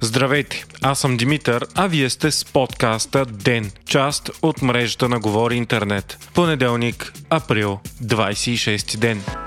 [0.00, 5.56] Здравейте, аз съм Димитър, а вие сте с подкаста ДЕН, част от мрежата на Говори
[5.56, 6.18] Интернет.
[6.34, 9.45] Понеделник, април, 26 ден.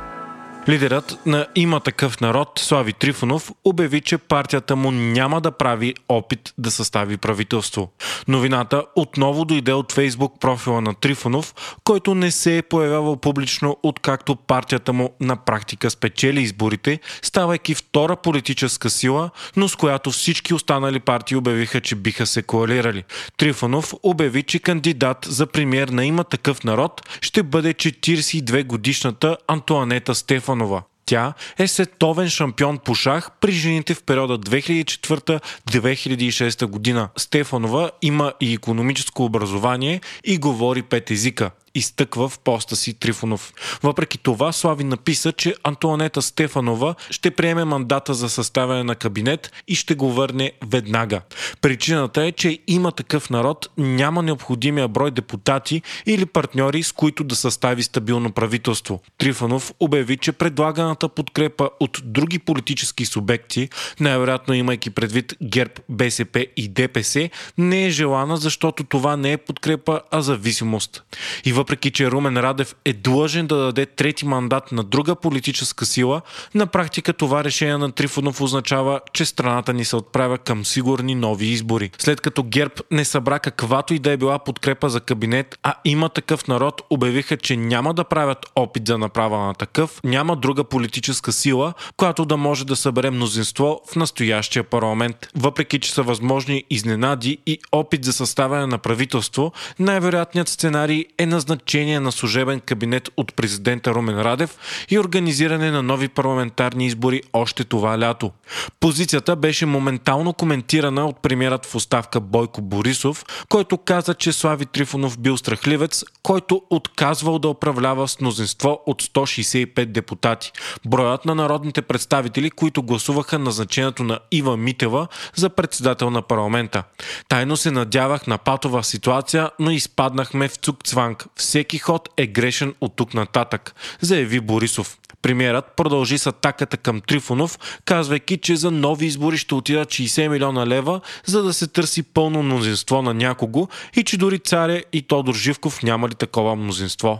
[0.68, 6.54] Лидерът на Има такъв народ, Слави Трифонов, обяви, че партията му няма да прави опит
[6.58, 7.91] да състави правителство.
[8.28, 14.36] Новината отново дойде от фейсбук профила на Трифонов, който не се е появявал публично откакто
[14.36, 21.00] партията му на практика спечели изборите, ставайки втора политическа сила, но с която всички останали
[21.00, 23.03] партии обявиха, че биха се коалирали.
[23.38, 30.16] Трифонов обяви, че кандидат за премьер на Има такъв народ ще бъде 42 годишната Антуанета
[30.16, 30.84] Стефан Стефанова.
[31.05, 37.09] Тя е световен шампион по шах при жените в периода 2004-2006 година.
[37.17, 43.54] Стефанова има и економическо образование и говори пет езика изтъква в поста си Трифонов.
[43.84, 49.76] Въпреки това, Слави написа, че Антуанета Стефанова ще приеме мандата за съставяне на кабинет и
[49.76, 51.22] ще го върне веднага.
[51.61, 57.36] Причината е, че има такъв народ, няма необходимия брой депутати или партньори, с които да
[57.36, 59.02] състави стабилно правителство.
[59.17, 66.67] Трифонов обяви, че предлаганата подкрепа от други политически субекти, най-вероятно имайки предвид ГЕРБ, БСП и
[66.67, 71.04] ДПС, не е желана, защото това не е подкрепа, а зависимост.
[71.45, 76.21] И въпреки че Румен Радев е длъжен да даде трети мандат на друга политическа сила,
[76.55, 81.45] на практика това решение на Трифонов означава, че страната ни се отправя към сигурни нови
[81.45, 81.91] избори.
[81.97, 86.09] След като ГЕРБ не събра каквато и да е била подкрепа за кабинет, а има
[86.09, 91.31] такъв народ, обявиха, че няма да правят опит за направа на такъв, няма друга политическа
[91.31, 95.27] сила, която да може да събере мнозинство в настоящия парламент.
[95.35, 101.48] Въпреки, че са възможни изненади и опит за съставяне на правителство, най-вероятният сценарий е назначение
[101.50, 104.58] назначение на служебен кабинет от президента Румен Радев
[104.89, 108.31] и организиране на нови парламентарни избори още това лято.
[108.80, 115.20] Позицията беше моментално коментирана от премьерът в оставка Бойко Борисов, който каза, че Слави Трифонов
[115.20, 120.52] бил страхливец, който отказвал да управлява с мнозинство от 165 депутати.
[120.86, 126.83] Броят на народните представители, които гласуваха назначението на Ива Митева за председател на парламента.
[127.30, 131.25] Тайно се надявах на патова ситуация, но изпаднахме в цукцванг.
[131.39, 134.98] Всеки ход е грешен от тук нататък, заяви Борисов.
[135.22, 140.68] Премьерът продължи с атаката към Трифонов, казвайки, че за нови избори ще отидат 60 милиона
[140.68, 145.36] лева, за да се търси пълно мнозинство на някого и че дори царя и Тодор
[145.36, 147.19] Живков нямали такова мнозинство.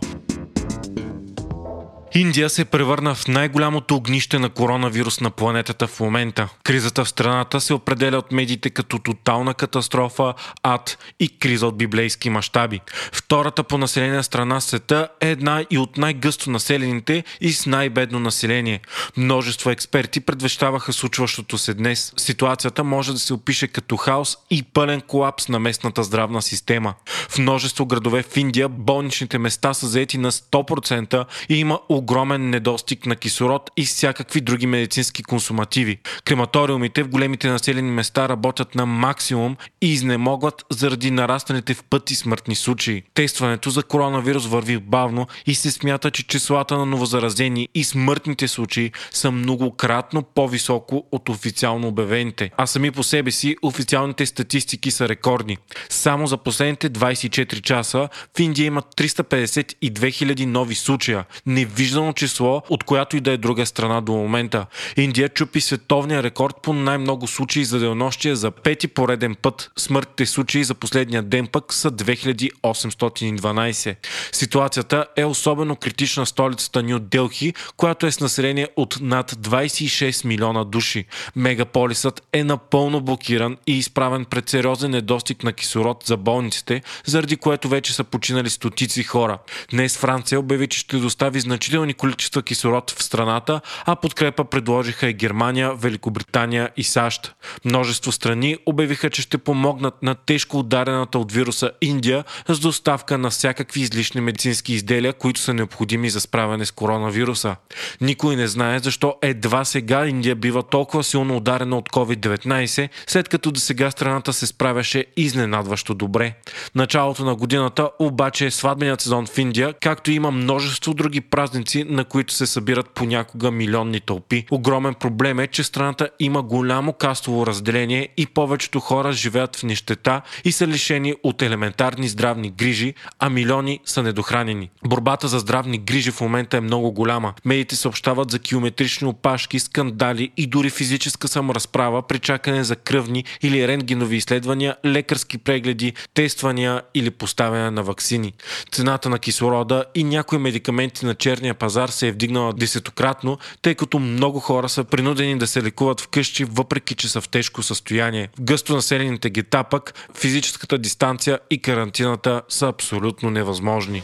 [2.14, 6.48] Индия се превърна в най-голямото огнище на коронавирус на планетата в момента.
[6.64, 12.30] Кризата в страната се определя от медиите като тотална катастрофа, ад и криза от библейски
[12.30, 12.80] мащаби.
[13.12, 18.20] Втората по население страна в света е една и от най-гъсто населените и с най-бедно
[18.20, 18.80] население.
[19.16, 22.12] Множество експерти предвещаваха случващото се днес.
[22.16, 26.94] Ситуацията може да се опише като хаос и пълен колапс на местната здравна система.
[27.28, 33.06] В множество градове в Индия болничните места са заети на 100% и има огромен недостиг
[33.06, 35.98] на кислород и всякакви други медицински консумативи.
[36.24, 42.54] Крематориумите в големите населени места работят на максимум и изнемогват заради нарастаните в пъти смъртни
[42.54, 43.02] случаи.
[43.14, 48.92] Тестването за коронавирус върви бавно и се смята, че числата на новозаразени и смъртните случаи
[49.10, 52.50] са многократно по-високо от официално обявените.
[52.56, 55.56] А сами по себе си официалните статистики са рекордни.
[55.88, 61.24] Само за последните 24 часа в Индия има 352 000 нови случая.
[61.46, 64.66] Не вижда невиждано число, от която и да е друга страна до момента.
[64.96, 69.70] Индия чупи световния рекорд по най-много случаи за денонощие за пети пореден път.
[69.78, 73.96] Смъртните случаи за последния ден пък са 2812.
[74.32, 80.24] Ситуацията е особено критична в столицата Нью Делхи, която е с население от над 26
[80.24, 81.04] милиона души.
[81.36, 87.68] Мегаполисът е напълно блокиран и изправен пред сериозен недостиг на кислород за болниците, заради което
[87.68, 89.38] вече са починали стотици хора.
[89.70, 95.08] Днес Франция обяви, че ще достави значително значителни количества кислород в страната, а подкрепа предложиха
[95.08, 97.34] и Германия, Великобритания и САЩ.
[97.64, 103.30] Множество страни обявиха, че ще помогнат на тежко ударената от вируса Индия с доставка на
[103.30, 107.56] всякакви излишни медицински изделия, които са необходими за справяне с коронавируса.
[108.00, 113.50] Никой не знае защо едва сега Индия бива толкова силно ударена от COVID-19, след като
[113.50, 116.34] до сега страната се справяше изненадващо добре.
[116.74, 121.94] Началото на годината обаче е сватбеният сезон в Индия, както има множество други празници празници,
[121.94, 124.46] на които се събират понякога милионни тълпи.
[124.50, 130.22] Огромен проблем е, че страната има голямо кастово разделение и повечето хора живеят в нищета
[130.44, 134.70] и са лишени от елементарни здравни грижи, а милиони са недохранени.
[134.86, 137.34] Борбата за здравни грижи в момента е много голяма.
[137.44, 143.68] Медиите съобщават за километрични опашки, скандали и дори физическа саморазправа при чакане за кръвни или
[143.68, 148.32] рентгенови изследвания, лекарски прегледи, тествания или поставяне на вакцини.
[148.72, 153.98] Цената на кислорода и някои медикаменти на черния пазар се е вдигнала десетократно, тъй като
[153.98, 158.28] много хора са принудени да се лекуват вкъщи, въпреки че са в тежко състояние.
[158.38, 164.02] В гъсто населените гета пък физическата дистанция и карантината са абсолютно невъзможни.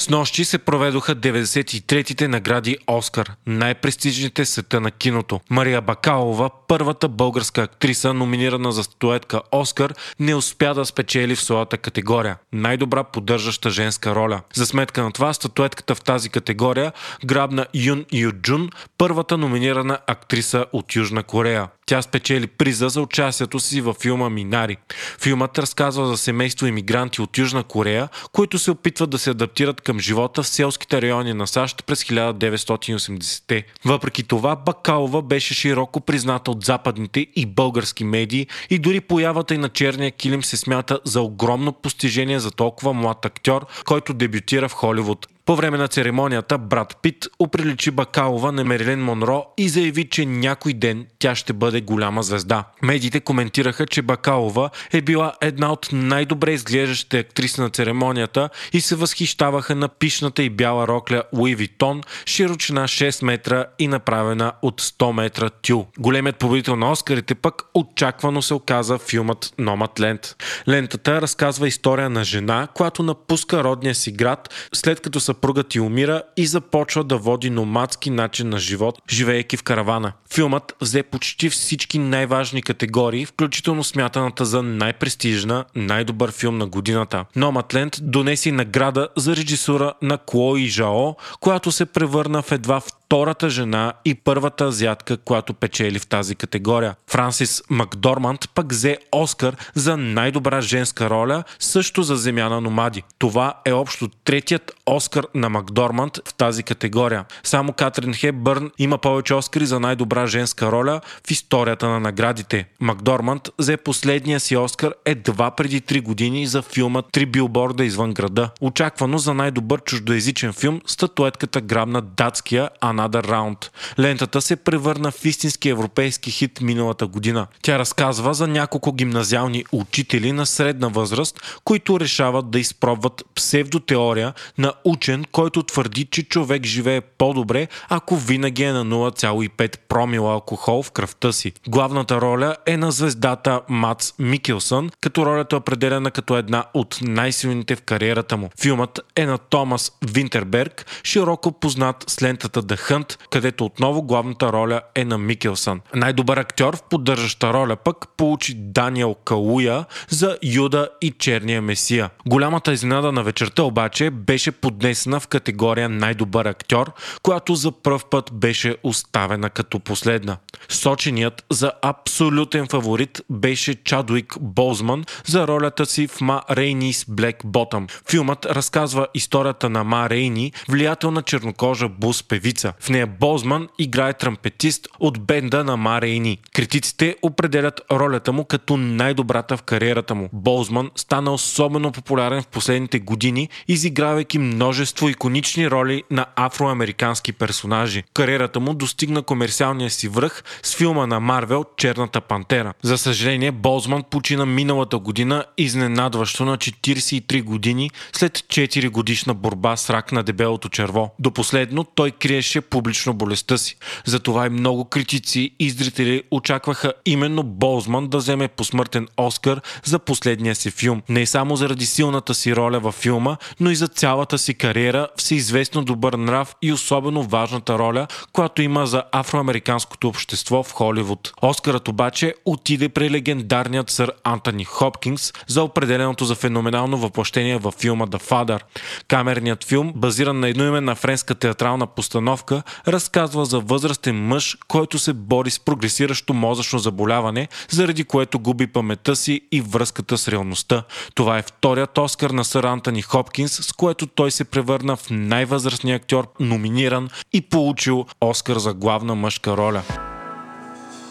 [0.00, 5.40] С нощи се проведоха 93-те награди Оскар, най-престижните света на киното.
[5.50, 11.78] Мария Бакалова, първата българска актриса, номинирана за статуетка Оскар, не успя да спечели в своята
[11.78, 14.40] категория– най-добра поддържаща женска роля.
[14.54, 16.92] За сметка на това, статуетката в тази категория
[17.24, 21.68] грабна Юн Юджун, първата номинирана актриса от Южна Корея.
[21.90, 24.76] Тя спечели приза за участието си във филма Минари.
[25.20, 30.00] Филмът разказва за семейство иммигранти от Южна Корея, които се опитват да се адаптират към
[30.00, 33.64] живота в селските райони на САЩ през 1980-те.
[33.84, 39.58] Въпреки това, Бакалова беше широко призната от западните и български медии и дори появата и
[39.58, 44.72] на черния килим се смята за огромно постижение за толкова млад актьор, който дебютира в
[44.72, 45.26] Холивуд.
[45.50, 50.72] По време на церемонията брат Пит оприличи Бакалова на Мерилен Монро и заяви, че някой
[50.72, 52.64] ден тя ще бъде голяма звезда.
[52.82, 58.96] Медиите коментираха, че Бакалова е била една от най-добре изглеждащите актриси на церемонията и се
[58.96, 65.12] възхищаваха на пишната и бяла рокля Луи Витон, широчина 6 метра и направена от 100
[65.12, 65.86] метра тюл.
[65.98, 70.36] Големият победител на Оскарите пък очаквано се оказа филмът Номът Лент.
[70.68, 75.80] Лентата разказва история на жена, която напуска родния си град, след като са съпругът ти
[75.80, 80.12] умира и започва да води номадски начин на живот, живеейки в каравана.
[80.34, 87.24] Филмът взе почти всички най-важни категории, включително смятаната за най-престижна, най-добър филм на годината.
[87.36, 93.92] Номадленд донеси награда за режисура на Клои Жао, която се превърна в едва втората жена
[94.04, 96.94] и първата азиатка, която печели в тази категория.
[97.10, 103.02] Франсис Макдорманд пък взе Оскар за най-добра женска роля, също за Земя на номади.
[103.18, 107.24] Това е общо третият Оскар на Макдорманд в тази категория.
[107.42, 112.68] Само Катрин Хепбърн има повече Оскари за най-добра женска роля в историята на наградите.
[112.80, 118.50] Макдорманд взе последния си Оскар едва преди 3 години за филма Три билборда извън града.
[118.60, 123.70] Очаквано за най-добър чуждоязичен филм статуетката грабна датския Another Round.
[123.98, 127.46] Лентата се превърна в истински европейски хит миналата година.
[127.62, 134.72] Тя разказва за няколко гимназиални учители на средна възраст, които решават да изпробват псевдотеория на
[134.84, 140.90] учен, който твърди, че човек живее по-добре, ако винаги е на 0,5 промила алкохол в
[140.90, 141.52] кръвта си.
[141.68, 147.76] Главната роля е на звездата Мац Микелсън, като ролята е определена като една от най-силните
[147.76, 148.50] в кариерата му.
[148.60, 154.80] Филмът е на Томас Винтерберг, широко познат с лентата The Hunt, където отново главната роля
[154.94, 155.80] е на Микелсън.
[155.94, 162.10] Най-добър актьор в поддържаща роля пък получи Даниел Калуя за Юда и Черния Месия.
[162.26, 166.92] Голямата изненада на вечерта обаче беше поднесена в категория най-добър актьор,
[167.22, 170.36] която за пръв път беше оставена като последна.
[170.68, 177.90] Соченият за абсолютен фаворит беше Чадуик Бозман за ролята си в Ма Рейнис Black Bottom.
[178.10, 182.72] Филмът разказва историята на Ма Рейни, влиятелна чернокожа бус певица.
[182.80, 186.38] В нея Бозман играе трампетист от бенда на Ма Рейни.
[186.52, 190.28] Критиците определят ролята му като най-добрата в кариерата му.
[190.32, 198.02] Бозман стана особено популярен в последните години, изигравайки множество иконични роли на афроамерикански персонажи.
[198.14, 202.74] Кариерата му достигна комерциалния си връх с филма на Марвел Черната пантера.
[202.82, 209.90] За съжаление, Бозман почина миналата година изненадващо на 43 години след 4 годишна борба с
[209.90, 211.14] рак на дебелото черво.
[211.18, 213.76] До последно той криеше публично болестта си.
[214.04, 220.54] Затова и много критици и зрители очакваха именно Бозман да вземе посмъртен Оскар за последния
[220.54, 221.02] си филм.
[221.08, 225.84] Не само заради силната си роля във филма, но и за цялата си кариера, всеизвестно
[225.84, 231.32] добър нрав и особено важната роля, която има за афроамериканското общество в Холивуд.
[231.42, 238.06] Оскарът обаче отиде при легендарният сър Антони Хопкинс за определеното за феноменално въплъщение във филма
[238.06, 238.60] The Father.
[239.08, 245.50] Камерният филм, базиран на едноименна френска театрална постановка, разказва за възрастен мъж, който се бори
[245.50, 250.82] с прогресиращо мозъчно заболяване, заради което губи паметта си и връзката с реалността.
[251.14, 255.96] Това е вторият Оскар на сър Антони Хопкинс, с което той се превърна в най-възрастния
[255.96, 259.82] актьор, номиниран и получил Оскар за главна мъжка роля.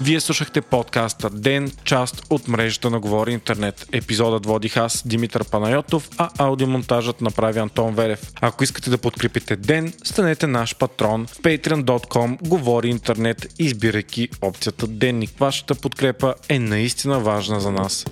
[0.02, 3.88] Вие слушахте подкаста Ден, част от мрежата на Говори Интернет.
[3.92, 8.32] Епизодът водих аз, Димитър Панайотов, а аудиомонтажът направи Антон Верев.
[8.42, 15.30] Ако искате да подкрепите Ден, станете наш патрон в patreon.com Говори Интернет, избирайки опцията Денник.
[15.40, 18.06] Вашата подкрепа е наистина важна за нас.